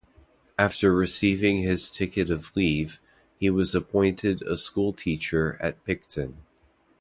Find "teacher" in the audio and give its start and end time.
4.93-5.59